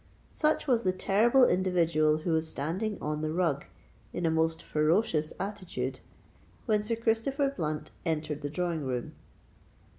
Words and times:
Such 0.31 0.65
was 0.65 0.81
the 0.81 0.93
terrible 0.93 1.45
individual 1.47 2.17
who 2.17 2.31
was 2.31 2.47
standing 2.49 2.97
on 3.03 3.21
the 3.21 3.31
rug, 3.31 3.65
in 4.13 4.25
a 4.25 4.31
most 4.31 4.63
ferocious 4.63 5.31
attitude, 5.39 5.99
when 6.65 6.81
Sir 6.81 6.95
Christopher 6.95 7.53
Blunt 7.55 7.91
entered 8.03 8.41
the 8.41 8.49
drawing 8.49 8.83
room. 8.83 9.13